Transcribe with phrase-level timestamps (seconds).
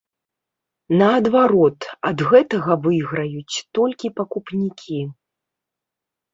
[1.01, 5.01] Наадварот, ад гэтага выйграюць толькі пакупнікі.